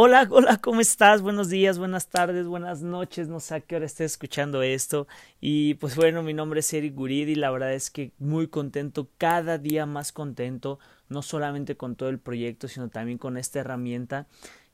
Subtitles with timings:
[0.00, 1.22] Hola, hola, ¿cómo estás?
[1.22, 5.08] Buenos días, buenas tardes, buenas noches, no sé a qué hora estés escuchando esto.
[5.40, 9.58] Y pues bueno, mi nombre es Eric Guridi la verdad es que muy contento, cada
[9.58, 14.28] día más contento, no solamente con todo el proyecto, sino también con esta herramienta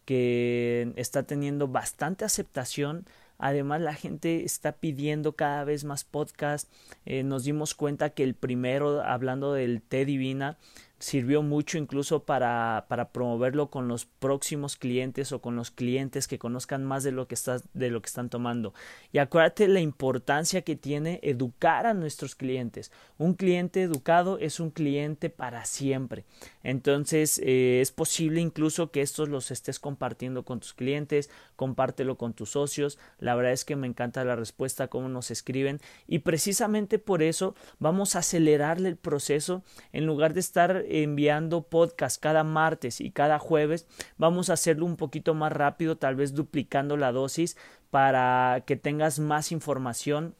[0.05, 3.07] que está teniendo bastante aceptación.
[3.39, 6.71] Además, la gente está pidiendo cada vez más podcasts.
[7.07, 10.59] Eh, nos dimos cuenta que el primero, hablando del té divina,
[11.05, 16.39] sirvió mucho incluso para, para, promoverlo con los próximos clientes o con los clientes que
[16.39, 18.73] conozcan más de lo que, está, de lo que están tomando.
[19.13, 22.91] Y acuérdate la importancia que tiene educar a nuestros clientes.
[23.19, 26.25] Un cliente educado es un cliente para siempre.
[26.63, 32.33] Entonces eh, es posible incluso que estos los estés compartiendo con tus clientes, compártelo con
[32.33, 32.99] tus socios.
[33.19, 35.81] La verdad es que me encanta la respuesta, cómo nos escriben.
[36.09, 39.63] Y precisamente por eso vamos a acelerarle el proceso
[39.93, 44.97] en lugar de estar enviando podcast cada martes y cada jueves, vamos a hacerlo un
[44.97, 47.57] poquito más rápido, tal vez duplicando la dosis
[47.91, 50.35] para que tengas más información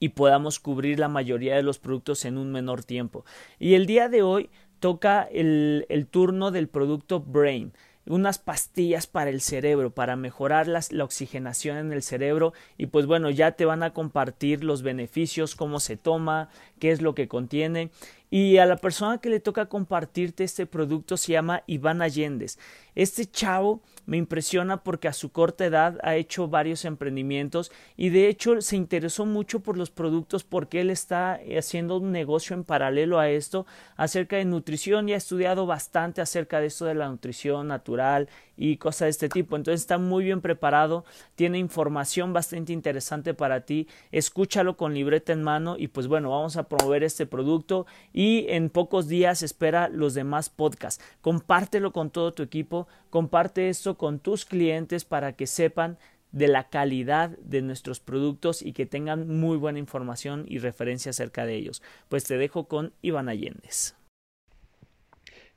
[0.00, 3.24] y podamos cubrir la mayoría de los productos en un menor tiempo.
[3.58, 7.72] Y el día de hoy toca el, turno del producto Brain
[8.06, 13.30] unas pastillas para el cerebro, para mejorar la oxigenación en el cerebro y pues bueno,
[13.30, 17.90] ya te van a compartir los beneficios, cómo se toma, qué es lo que contiene
[18.30, 22.58] y a la persona que le toca compartirte este producto se llama Iván Allendez.
[22.94, 28.28] Este chavo me impresiona porque a su corta edad ha hecho varios emprendimientos y de
[28.28, 33.18] hecho se interesó mucho por los productos porque él está haciendo un negocio en paralelo
[33.18, 33.66] a esto
[33.96, 38.76] acerca de nutrición y ha estudiado bastante acerca de esto de la nutrición natural y
[38.76, 39.56] cosas de este tipo.
[39.56, 43.88] Entonces está muy bien preparado, tiene información bastante interesante para ti.
[44.12, 48.70] Escúchalo con libreta en mano y pues bueno, vamos a promover este producto y en
[48.70, 51.02] pocos días espera los demás podcasts.
[51.20, 55.98] Compártelo con todo tu equipo, comparte esto con tus clientes para que sepan
[56.32, 61.46] de la calidad de nuestros productos y que tengan muy buena información y referencia acerca
[61.46, 61.80] de ellos.
[62.08, 63.94] Pues te dejo con Iván Allendez.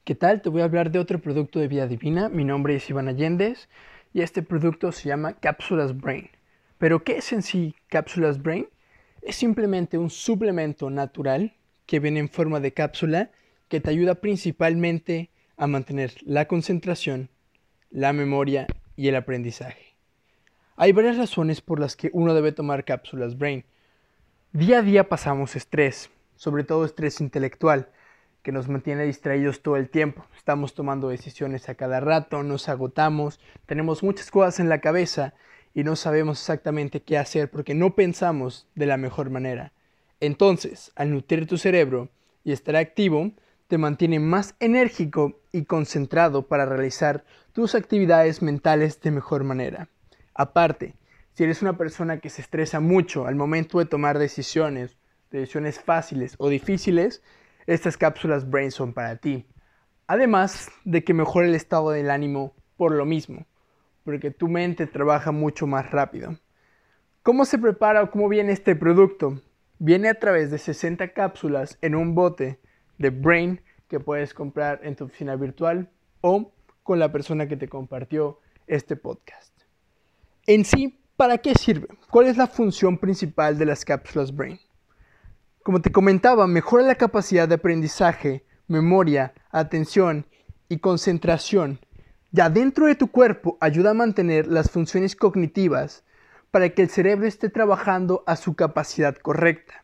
[0.07, 0.41] ¿Qué tal?
[0.41, 2.29] Te voy a hablar de otro producto de Vida Divina.
[2.29, 3.68] Mi nombre es Iván Allendez
[4.13, 6.29] y este producto se llama Cápsulas Brain.
[6.78, 8.69] ¿Pero qué es en sí Cápsulas Brain?
[9.22, 13.31] Es simplemente un suplemento natural que viene en forma de cápsula
[13.67, 17.28] que te ayuda principalmente a mantener la concentración,
[17.91, 18.66] la memoria
[18.96, 19.97] y el aprendizaje.
[20.78, 23.66] Hay varias razones por las que uno debe tomar cápsulas Brain.
[24.53, 27.90] Día a día pasamos estrés, sobre todo estrés intelectual,
[28.47, 30.25] que nos mantiene distraídos todo el tiempo.
[30.38, 35.34] Estamos tomando decisiones a cada rato, nos agotamos, tenemos muchas cosas en la cabeza
[35.74, 39.74] y no sabemos exactamente qué hacer porque no pensamos de la mejor manera.
[40.22, 42.08] Entonces, al nutrir tu cerebro
[42.46, 43.34] y estar activo,
[43.68, 49.90] te mantiene más enérgico y concentrado para realizar tus actividades mentales de mejor manera.
[50.34, 50.94] Aparte,
[51.34, 54.96] si eres una persona que se estresa mucho al momento de tomar decisiones,
[55.31, 57.22] decisiones fáciles o difíciles,
[57.67, 59.45] estas cápsulas Brain son para ti.
[60.07, 63.45] Además de que mejora el estado del ánimo por lo mismo,
[64.05, 66.38] porque tu mente trabaja mucho más rápido.
[67.23, 69.41] ¿Cómo se prepara o cómo viene este producto?
[69.79, 72.59] Viene a través de 60 cápsulas en un bote
[72.97, 75.89] de Brain que puedes comprar en tu oficina virtual
[76.22, 76.53] o
[76.84, 79.53] con la persona que te compartió este podcast.
[80.45, 81.89] En sí, ¿para qué sirve?
[82.09, 84.57] ¿Cuál es la función principal de las cápsulas Brain?
[85.67, 90.25] Como te comentaba, mejora la capacidad de aprendizaje, memoria, atención
[90.69, 91.81] y concentración.
[92.31, 96.05] Ya dentro de tu cuerpo ayuda a mantener las funciones cognitivas
[96.51, 99.83] para que el cerebro esté trabajando a su capacidad correcta.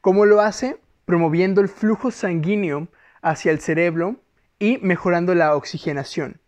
[0.00, 0.80] ¿Cómo lo hace?
[1.04, 2.88] Promoviendo el flujo sanguíneo
[3.22, 4.16] hacia el cerebro
[4.58, 6.40] y mejorando la oxigenación.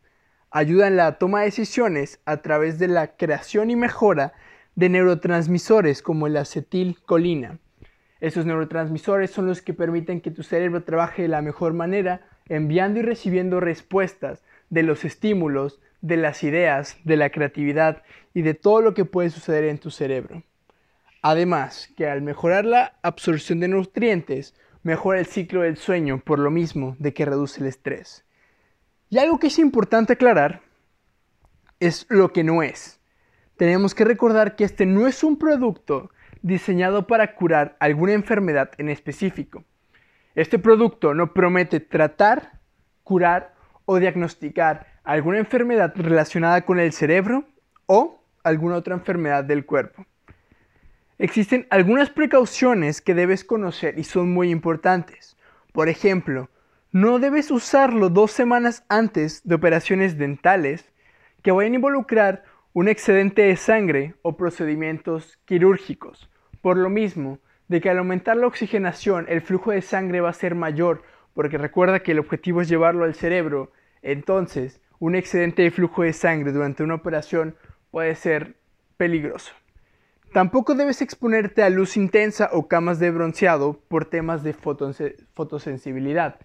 [0.50, 4.32] Ayuda en la toma de decisiones a través de la creación y mejora
[4.74, 7.60] de neurotransmisores como la acetilcolina
[8.20, 13.00] esos neurotransmisores son los que permiten que tu cerebro trabaje de la mejor manera, enviando
[13.00, 18.02] y recibiendo respuestas de los estímulos, de las ideas, de la creatividad
[18.32, 20.42] y de todo lo que puede suceder en tu cerebro.
[21.22, 26.50] Además, que al mejorar la absorción de nutrientes, mejora el ciclo del sueño por lo
[26.50, 28.24] mismo de que reduce el estrés.
[29.10, 30.62] Y algo que es importante aclarar
[31.80, 33.00] es lo que no es.
[33.56, 36.10] Tenemos que recordar que este no es un producto
[36.42, 39.64] diseñado para curar alguna enfermedad en específico.
[40.34, 42.60] Este producto no promete tratar,
[43.02, 43.54] curar
[43.84, 47.44] o diagnosticar alguna enfermedad relacionada con el cerebro
[47.86, 50.04] o alguna otra enfermedad del cuerpo.
[51.18, 55.36] Existen algunas precauciones que debes conocer y son muy importantes.
[55.72, 56.50] Por ejemplo,
[56.92, 60.92] no debes usarlo dos semanas antes de operaciones dentales
[61.42, 62.44] que vayan a involucrar
[62.76, 66.28] un excedente de sangre o procedimientos quirúrgicos.
[66.60, 67.38] Por lo mismo,
[67.68, 71.02] de que al aumentar la oxigenación el flujo de sangre va a ser mayor,
[71.32, 76.12] porque recuerda que el objetivo es llevarlo al cerebro, entonces un excedente de flujo de
[76.12, 77.56] sangre durante una operación
[77.90, 78.56] puede ser
[78.98, 79.54] peligroso.
[80.34, 86.40] Tampoco debes exponerte a luz intensa o camas de bronceado por temas de fotosensibilidad.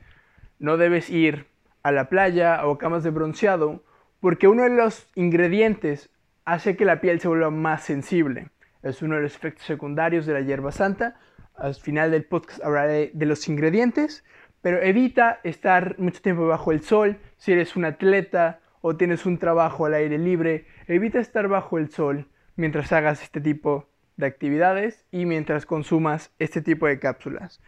[0.60, 1.48] No debes ir
[1.84, 3.84] a la playa o camas de bronceado
[4.22, 6.10] porque uno de los ingredientes
[6.46, 8.50] hace que la piel se vuelva más sensible.
[8.84, 11.20] Es uno de los efectos secundarios de la hierba santa.
[11.56, 14.24] Al final del podcast hablaré de los ingredientes,
[14.62, 17.18] pero evita estar mucho tiempo bajo el sol.
[17.38, 21.90] Si eres un atleta o tienes un trabajo al aire libre, evita estar bajo el
[21.90, 27.62] sol mientras hagas este tipo de actividades y mientras consumas este tipo de cápsulas.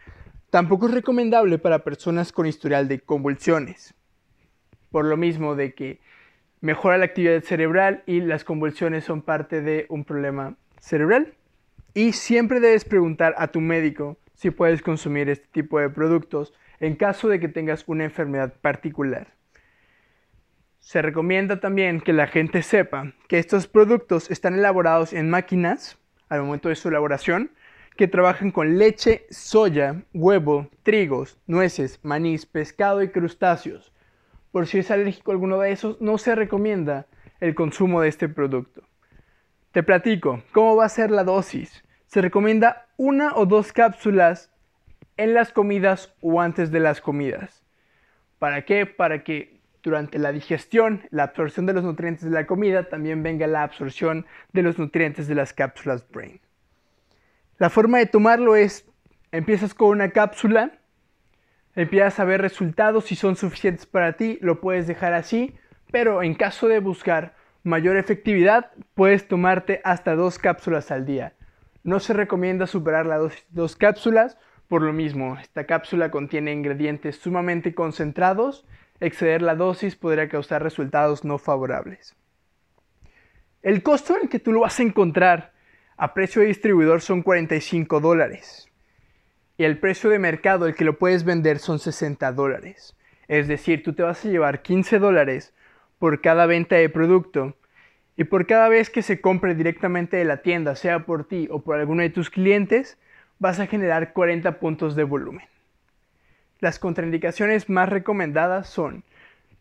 [0.50, 3.94] Tampoco es recomendable para personas con historial de convulsiones,
[4.90, 6.00] por lo mismo de que
[6.64, 11.34] mejora la actividad cerebral y las convulsiones son parte de un problema cerebral.
[11.92, 16.96] Y siempre debes preguntar a tu médico si puedes consumir este tipo de productos en
[16.96, 19.34] caso de que tengas una enfermedad particular.
[20.80, 25.98] Se recomienda también que la gente sepa que estos productos están elaborados en máquinas
[26.30, 27.50] al momento de su elaboración
[27.94, 33.93] que trabajan con leche, soya, huevo, trigos, nueces, manís, pescado y crustáceos.
[34.54, 37.08] Por si es alérgico a alguno de esos, no se recomienda
[37.40, 38.84] el consumo de este producto.
[39.72, 41.82] Te platico, ¿cómo va a ser la dosis?
[42.06, 44.52] Se recomienda una o dos cápsulas
[45.16, 47.64] en las comidas o antes de las comidas.
[48.38, 48.86] ¿Para qué?
[48.86, 53.48] Para que durante la digestión, la absorción de los nutrientes de la comida, también venga
[53.48, 56.38] la absorción de los nutrientes de las cápsulas Brain.
[57.58, 58.88] La forma de tomarlo es,
[59.32, 60.78] empiezas con una cápsula,
[61.76, 65.54] empiezas a ver resultados, si son suficientes para ti, lo puedes dejar así,
[65.90, 71.34] pero en caso de buscar mayor efectividad, puedes tomarte hasta dos cápsulas al día.
[71.82, 74.38] No se recomienda superar las dos, cápsulas,
[74.68, 78.66] por lo mismo, esta cápsula contiene ingredientes sumamente concentrados,
[79.00, 82.16] exceder la dosis podría causar resultados no favorables.
[83.62, 85.52] El costo en el que tú lo vas a encontrar
[85.96, 88.70] a precio de distribuidor son 45 dólares
[89.56, 92.96] y el precio de mercado el que lo puedes vender son 60 dólares.
[93.28, 95.54] Es decir, tú te vas a llevar 15 dólares
[95.98, 97.56] por cada venta de producto
[98.16, 101.62] y por cada vez que se compre directamente de la tienda, sea por ti o
[101.62, 102.98] por alguno de tus clientes,
[103.38, 105.46] vas a generar 40 puntos de volumen.
[106.60, 109.04] Las contraindicaciones más recomendadas son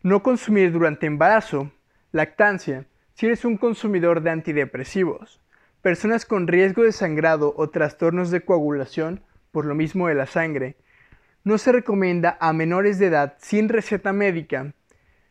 [0.04, 1.72] no consumir durante embarazo,
[2.12, 5.40] lactancia, si eres un consumidor de antidepresivos,
[5.82, 9.22] personas con riesgo de sangrado o trastornos de coagulación
[9.54, 10.76] por lo mismo de la sangre,
[11.46, 14.74] no se recomienda a menores de edad sin receta médica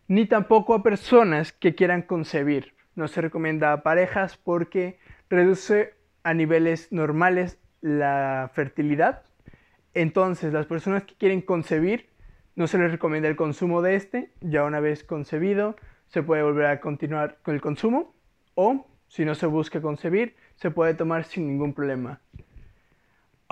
[0.09, 2.75] ni tampoco a personas que quieran concebir.
[2.95, 4.99] No se recomienda a parejas porque
[5.31, 9.23] reduce a niveles normales la fertilidad.
[9.95, 12.11] Entonces, las personas que quieren concebir,
[12.55, 14.31] no se les recomienda el consumo de este.
[14.41, 15.77] Ya una vez concebido,
[16.09, 18.15] se puede volver a continuar con el consumo.
[18.55, 22.21] O, si no se busca concebir, se puede tomar sin ningún problema.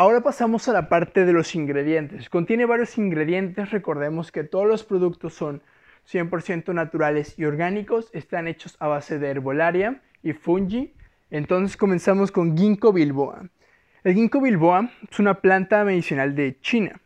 [0.00, 2.30] Ahora pasamos a la parte de los ingredientes.
[2.30, 3.70] Contiene varios ingredientes.
[3.70, 5.62] Recordemos que todos los productos son
[6.10, 10.94] 100% naturales y orgánicos, están hechos a base de herbolaria y fungi.
[11.30, 13.50] Entonces comenzamos con ginkgo bilboa.
[14.02, 16.98] El ginkgo bilboa es una planta medicinal de China.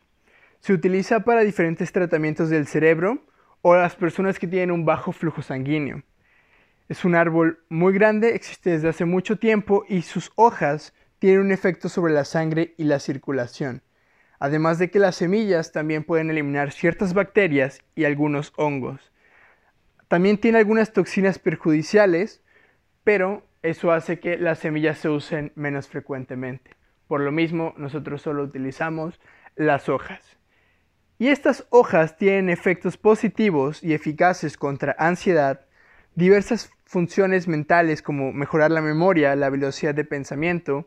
[0.60, 3.24] Se utiliza para diferentes tratamientos del cerebro
[3.62, 6.04] o las personas que tienen un bajo flujo sanguíneo.
[6.88, 11.52] Es un árbol muy grande, existe desde hace mucho tiempo y sus hojas tienen un
[11.52, 13.82] efecto sobre la sangre y la circulación
[14.44, 19.10] además de que las semillas también pueden eliminar ciertas bacterias y algunos hongos.
[20.06, 22.42] También tiene algunas toxinas perjudiciales,
[23.04, 26.72] pero eso hace que las semillas se usen menos frecuentemente.
[27.08, 29.18] Por lo mismo, nosotros solo utilizamos
[29.56, 30.36] las hojas.
[31.18, 35.64] Y estas hojas tienen efectos positivos y eficaces contra ansiedad,
[36.16, 40.86] diversas funciones mentales como mejorar la memoria, la velocidad de pensamiento,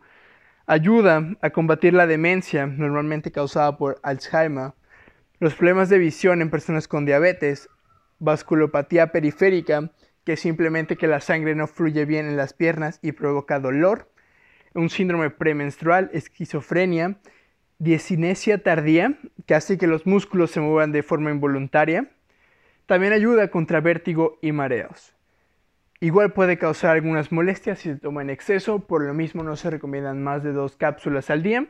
[0.70, 4.74] Ayuda a combatir la demencia, normalmente causada por Alzheimer,
[5.40, 7.70] los problemas de visión en personas con diabetes,
[8.20, 9.94] vasculopatía periférica,
[10.26, 14.12] que es simplemente que la sangre no fluye bien en las piernas y provoca dolor,
[14.74, 17.18] un síndrome premenstrual, esquizofrenia,
[17.80, 22.12] diesinesia tardía, que hace que los músculos se muevan de forma involuntaria.
[22.88, 25.17] También ayuda contra vértigo y mareos.
[26.00, 29.72] Igual puede causar algunas molestias si se toma en exceso, por lo mismo no se
[29.72, 31.66] recomiendan más de dos cápsulas al día,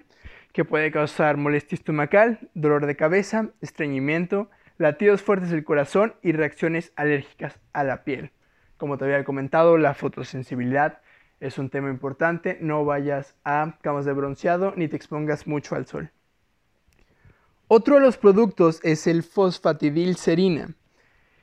[0.51, 6.91] que puede causar molestia estomacal, dolor de cabeza, estreñimiento, latidos fuertes del corazón y reacciones
[6.97, 8.31] alérgicas a la piel.
[8.75, 10.99] Como te había comentado, la fotosensibilidad
[11.39, 12.57] es un tema importante.
[12.59, 16.11] No vayas a camas de bronceado ni te expongas mucho al sol.
[17.69, 20.75] Otro de los productos es el fosfatidilcerina.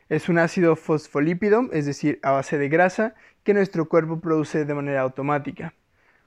[0.09, 4.75] Es un ácido fosfolípido, es decir, a base de grasa, que nuestro cuerpo produce de
[4.75, 5.75] manera automática.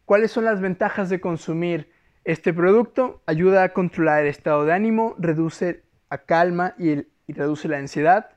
[0.05, 1.91] ¿Cuáles son las ventajas de consumir
[2.23, 3.21] este producto?
[3.25, 6.91] Ayuda a controlar el estado de ánimo, reduce a calma y,
[7.27, 8.29] y reduce la ansiedad,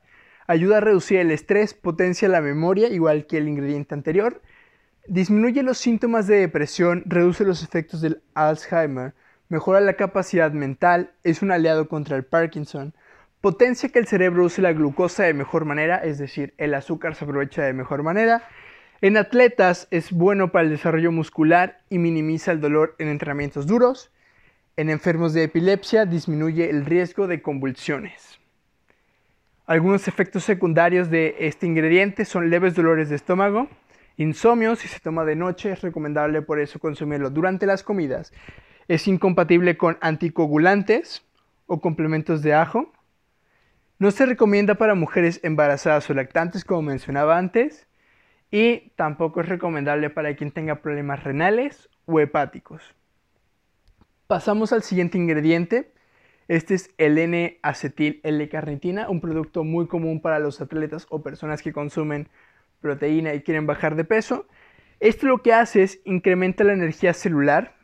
[0.46, 4.42] ayuda a reducir el estrés, potencia la memoria, igual que el ingrediente anterior,
[5.06, 9.14] disminuye los síntomas de depresión, reduce los efectos del Alzheimer,
[9.48, 12.94] mejora la capacidad mental, es un aliado contra el Parkinson,
[13.40, 17.24] potencia que el cerebro use la glucosa de mejor manera, es decir, el azúcar se
[17.24, 18.42] aprovecha de mejor manera.
[19.00, 24.10] En atletas es bueno para el desarrollo muscular y minimiza el dolor en entrenamientos duros.
[24.76, 28.38] En enfermos de epilepsia disminuye el riesgo de convulsiones.
[29.66, 33.68] Algunos efectos secundarios de este ingrediente son leves dolores de estómago,
[34.16, 38.32] insomnio si se toma de noche, es recomendable por eso consumirlo durante las comidas.
[38.88, 41.24] Es incompatible con anticoagulantes
[41.66, 42.92] o complementos de ajo.
[44.00, 47.86] No se recomienda para mujeres embarazadas o lactantes, como mencionaba antes,
[48.50, 52.82] y tampoco es recomendable para quien tenga problemas renales o hepáticos.
[54.26, 55.92] Pasamos al siguiente ingrediente.
[56.48, 61.74] Este es el N-acetil L-carnitina, un producto muy común para los atletas o personas que
[61.74, 62.30] consumen
[62.80, 64.48] proteína y quieren bajar de peso.
[65.00, 67.76] Esto lo que hace es incrementa la energía celular,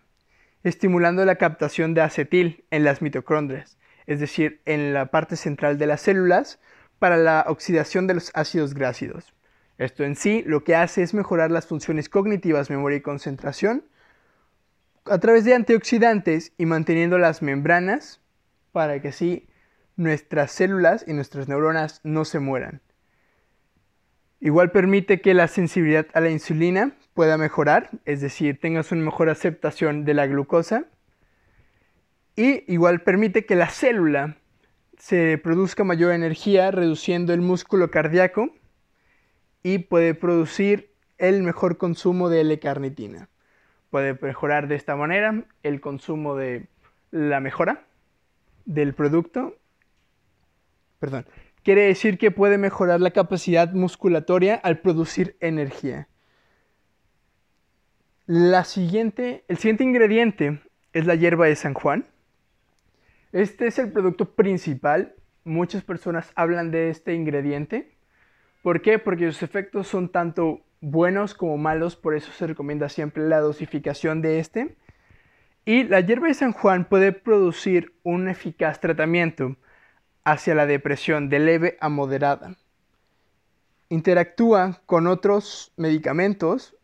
[0.64, 3.76] estimulando la captación de acetil en las mitocondrias
[4.06, 6.58] es decir, en la parte central de las células,
[6.98, 9.34] para la oxidación de los ácidos grácidos.
[9.78, 13.84] Esto en sí lo que hace es mejorar las funciones cognitivas, memoria y concentración
[15.04, 18.20] a través de antioxidantes y manteniendo las membranas
[18.72, 19.46] para que así
[19.96, 22.80] nuestras células y nuestras neuronas no se mueran.
[24.40, 29.30] Igual permite que la sensibilidad a la insulina pueda mejorar, es decir, tengas una mejor
[29.30, 30.84] aceptación de la glucosa
[32.36, 34.36] y igual permite que la célula
[34.98, 38.50] se produzca mayor energía reduciendo el músculo cardíaco
[39.62, 43.28] y puede producir el mejor consumo de L-carnitina.
[43.90, 46.68] Puede mejorar de esta manera el consumo de
[47.10, 47.86] la mejora
[48.66, 49.56] del producto.
[50.98, 51.26] Perdón.
[51.62, 56.06] Quiere decir que puede mejorar la capacidad musculatoria al producir energía.
[58.26, 60.60] La siguiente, el siguiente ingrediente
[60.92, 62.06] es la hierba de San Juan.
[63.32, 65.14] Este es el producto principal.
[65.44, 67.96] Muchas personas hablan de este ingrediente.
[68.62, 68.98] ¿Por qué?
[68.98, 74.22] Porque sus efectos son tanto buenos como malos, por eso se recomienda siempre la dosificación
[74.22, 74.76] de este.
[75.64, 79.56] Y la hierba de San Juan puede producir un eficaz tratamiento
[80.24, 82.56] hacia la depresión de leve a moderada.
[83.88, 86.76] Interactúa con otros medicamentos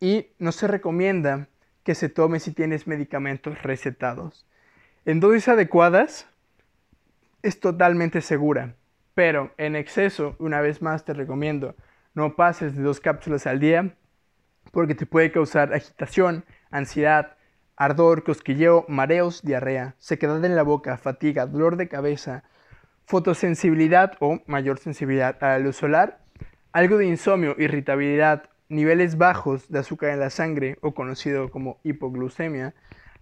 [0.00, 1.48] y no se recomienda
[1.82, 4.46] que se tome si tienes medicamentos recetados.
[5.08, 6.28] En dosis adecuadas
[7.40, 8.74] es totalmente segura,
[9.14, 11.74] pero en exceso, una vez más te recomiendo,
[12.12, 13.96] no pases de dos cápsulas al día
[14.70, 17.38] porque te puede causar agitación, ansiedad,
[17.74, 22.44] ardor, cosquilleo, mareos, diarrea, sequedad en la boca, fatiga, dolor de cabeza,
[23.06, 26.20] fotosensibilidad o mayor sensibilidad a la luz solar,
[26.72, 32.74] algo de insomnio, irritabilidad, niveles bajos de azúcar en la sangre o conocido como hipoglucemia,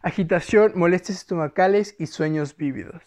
[0.06, 3.02] agitación, molestias estomacales y sueños vívidos.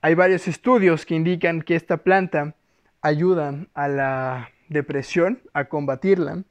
[0.00, 2.56] Hay varios estudios que indican que esta planta
[3.02, 6.42] ayuda a la depresión, a combatirla.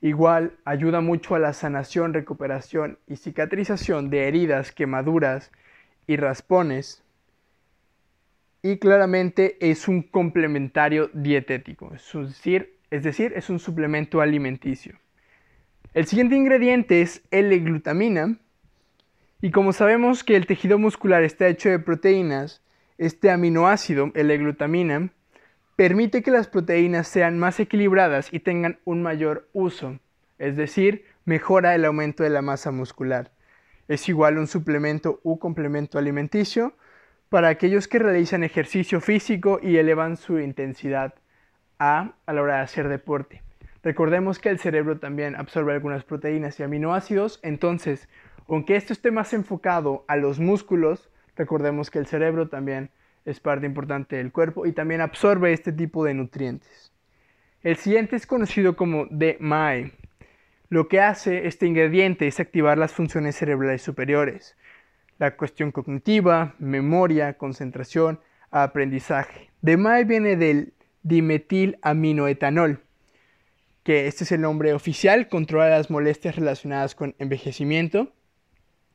[0.00, 5.52] Igual ayuda mucho a la sanación, recuperación y cicatrización de heridas, quemaduras
[6.06, 7.02] y raspones.
[8.62, 15.03] Y claramente es un complementario dietético, es decir, es decir, es un suplemento alimenticio.
[15.94, 18.36] El siguiente ingrediente es L-glutamina.
[19.40, 22.62] Y como sabemos que el tejido muscular está hecho de proteínas,
[22.98, 25.10] este aminoácido, L-glutamina,
[25.76, 30.00] permite que las proteínas sean más equilibradas y tengan un mayor uso,
[30.40, 33.30] es decir, mejora el aumento de la masa muscular.
[33.86, 36.74] Es igual un suplemento u complemento alimenticio
[37.28, 41.14] para aquellos que realizan ejercicio físico y elevan su intensidad
[41.78, 43.44] a, a la hora de hacer deporte.
[43.84, 48.08] Recordemos que el cerebro también absorbe algunas proteínas y aminoácidos, entonces,
[48.48, 52.88] aunque esto esté más enfocado a los músculos, recordemos que el cerebro también
[53.26, 56.92] es parte importante del cuerpo y también absorbe este tipo de nutrientes.
[57.62, 59.92] El siguiente es conocido como DMAE.
[60.70, 64.56] Lo que hace este ingrediente es activar las funciones cerebrales superiores,
[65.18, 68.18] la cuestión cognitiva, memoria, concentración,
[68.50, 69.50] aprendizaje.
[69.60, 70.72] DMAE viene del
[71.02, 72.83] dimetilaminoetanol,
[73.84, 78.12] que este es el nombre oficial, controla las molestias relacionadas con envejecimiento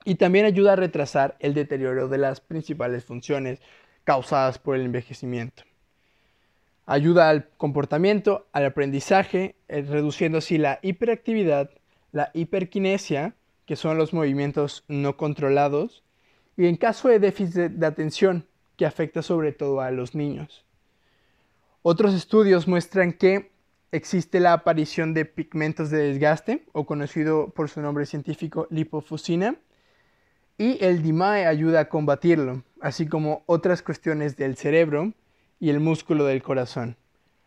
[0.04, 3.62] y también ayuda a retrasar el deterioro de las principales funciones
[4.04, 5.64] causadas por el envejecimiento.
[6.88, 11.70] Ayuda al comportamiento, al aprendizaje, eh, reduciendo así la hiperactividad,
[12.12, 13.36] la hiperquinesia,
[13.68, 16.04] que son los movimientos no controlados,
[16.58, 20.66] y en caso de déficit de atención, que afecta sobre todo a los niños.
[21.84, 23.52] Otros estudios muestran que
[23.92, 29.56] existe la aparición de pigmentos de desgaste, o conocido por su nombre científico lipofusina,
[30.58, 35.14] y el DIMAE ayuda a combatirlo, así como otras cuestiones del cerebro
[35.60, 36.98] y el músculo del corazón.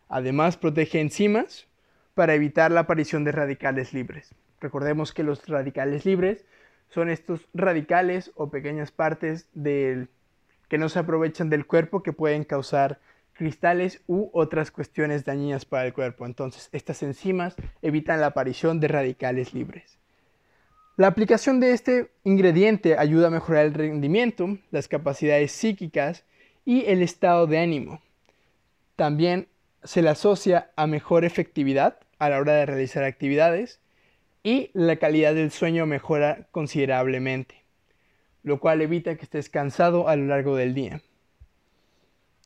[0.08, 1.66] Además, protege enzimas
[2.14, 4.34] para evitar la aparición de radicales libres.
[4.60, 6.44] Recordemos que los radicales libres
[6.88, 10.08] son estos radicales o pequeñas partes del,
[10.68, 13.00] que no se aprovechan del cuerpo que pueden causar
[13.34, 16.26] cristales u otras cuestiones dañinas para el cuerpo.
[16.26, 19.98] Entonces, estas enzimas evitan la aparición de radicales libres.
[20.96, 26.24] La aplicación de este ingrediente ayuda a mejorar el rendimiento, las capacidades psíquicas
[26.64, 28.02] y el estado de ánimo.
[28.96, 29.48] También
[29.82, 33.80] se le asocia a mejor efectividad a la hora de realizar actividades
[34.42, 37.64] y la calidad del sueño mejora considerablemente,
[38.42, 41.00] lo cual evita que estés cansado a lo largo del día.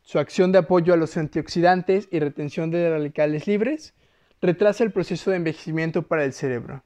[0.07, 3.93] Su acción de apoyo a los antioxidantes y retención de radicales libres
[4.41, 6.85] retrasa el proceso de envejecimiento para el cerebro.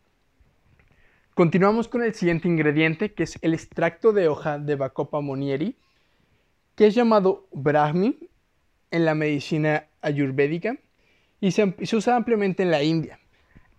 [1.34, 5.76] Continuamos con el siguiente ingrediente, que es el extracto de hoja de Bacopa monieri,
[6.74, 8.30] que es llamado Brahmi
[8.90, 10.78] en la medicina ayurvédica
[11.40, 13.20] y se, se usa ampliamente en la India.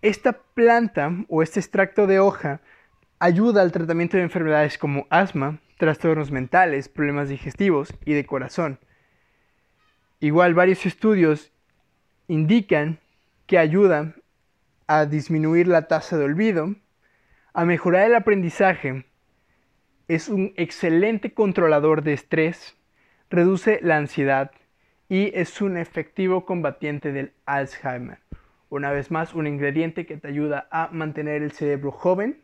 [0.02, 2.60] Esta planta o este extracto de hoja
[3.18, 8.78] ayuda al tratamiento de enfermedades como asma, trastornos mentales, problemas digestivos y de corazón.
[10.22, 11.50] Igual varios estudios
[12.28, 13.00] indican
[13.48, 14.14] que ayuda
[14.86, 16.76] a disminuir la tasa de olvido,
[17.52, 19.04] a mejorar el aprendizaje,
[20.06, 22.76] es un excelente controlador de estrés,
[23.30, 24.52] reduce la ansiedad
[25.08, 28.18] y es un efectivo combatiente del Alzheimer.
[28.68, 32.40] Una vez más, un ingrediente que te ayuda a mantener el cerebro joven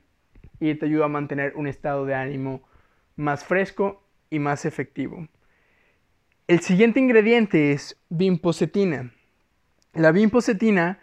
[0.59, 2.61] y te ayuda a mantener un estado de ánimo
[3.15, 5.29] más fresco y más efectivo.
[6.49, 9.13] El siguiente ingrediente es bimpocetina.
[9.93, 10.99] La bimpocetina,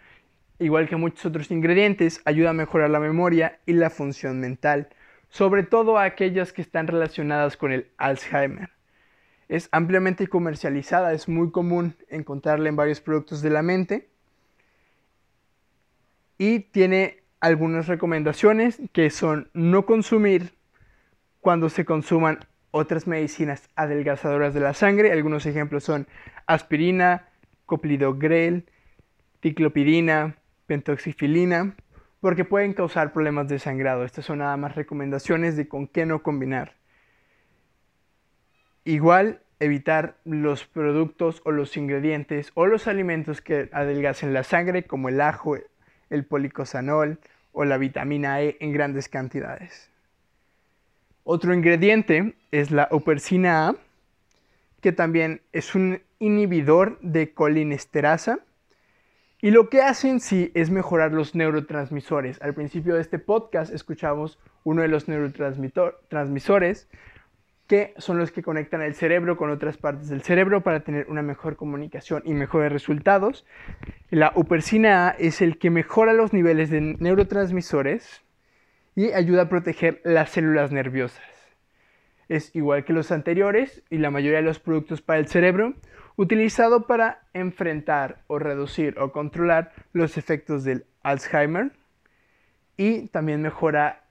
[0.58, 4.88] igual que muchos otros ingredientes, ayuda a mejorar la memoria y la función mental,
[5.28, 8.70] sobre todo aquellas que están relacionadas con el Alzheimer.
[9.48, 14.08] Es ampliamente comercializada, es muy común encontrarla en varios productos de la mente
[16.38, 20.54] y tiene algunas recomendaciones que son no consumir
[21.40, 25.12] cuando se consuman otras medicinas adelgazadoras de la sangre.
[25.12, 26.06] Algunos ejemplos son
[26.46, 27.28] aspirina,
[27.64, 28.66] coplidogrel,
[29.40, 31.76] ticlopidina, pentoxifilina,
[32.20, 34.04] porque pueden causar problemas de sangrado.
[34.04, 36.74] Estas son nada más recomendaciones de con qué no combinar.
[38.84, 45.08] Igual evitar los productos o los ingredientes o los alimentos que adelgacen la sangre, como
[45.08, 45.56] el ajo,
[46.10, 47.18] el policosanol
[47.52, 49.90] o la vitamina E en grandes cantidades.
[51.28, 53.74] Otro ingrediente es la opersina A,
[54.80, 58.38] que también es un inhibidor de colinesterasa.
[59.42, 62.40] Y lo que hace en sí es mejorar los neurotransmisores.
[62.42, 66.86] Al principio de este podcast escuchamos uno de los neurotransmisores
[67.66, 71.22] que son los que conectan el cerebro con otras partes del cerebro para tener una
[71.22, 73.44] mejor comunicación y mejores resultados.
[74.10, 78.22] La upersina A es el que mejora los niveles de neurotransmisores
[78.96, 81.22] y ayuda a proteger las células nerviosas.
[82.28, 85.74] Es igual que los anteriores y la mayoría de los productos para el cerebro,
[86.16, 91.70] utilizado para enfrentar o reducir o controlar los efectos del Alzheimer
[92.76, 94.02] y también mejora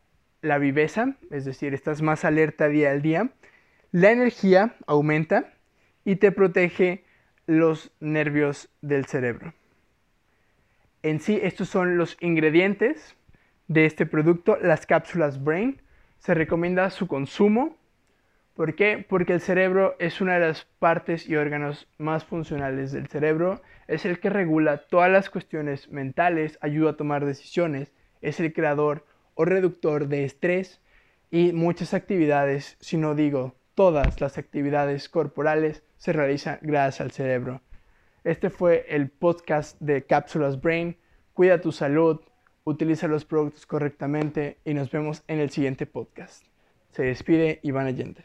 [0.42, 3.32] la viveza, es decir, estás más alerta día al día,
[3.92, 5.54] la energía aumenta
[6.06, 7.04] y te protege
[7.48, 9.54] los nervios del cerebro.
[11.02, 13.16] En sí, estos son los ingredientes
[13.68, 15.82] de este producto, las cápsulas Brain.
[16.20, 17.78] Se recomienda su consumo.
[18.56, 19.06] ¿Por qué?
[19.08, 23.62] Porque el cerebro es una de las partes y órganos más funcionales del cerebro.
[23.88, 29.06] Es el que regula todas las cuestiones mentales, ayuda a tomar decisiones, es el creador
[29.34, 30.82] o reductor de estrés
[31.30, 37.62] y muchas actividades, si no digo todas las actividades corporales, se realizan gracias al cerebro.
[38.24, 40.98] Este fue el podcast de Cápsulas Brain.
[41.34, 42.22] Cuida tu salud,
[42.66, 46.44] utiliza los productos correctamente y nos vemos en el siguiente podcast.
[46.92, 48.24] Se despide Iván Allende.